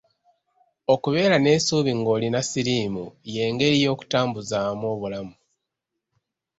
Okubeera 0.93 1.35
n’essuubi 1.39 1.91
ng’olina 1.99 2.39
siriimu 2.49 3.05
y’engeri 3.33 3.75
y’okutambuzaamu 3.83 4.85
obulamu. 4.93 5.35